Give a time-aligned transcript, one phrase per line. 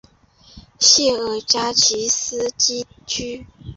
[0.79, 3.45] 谢尔加奇斯基区。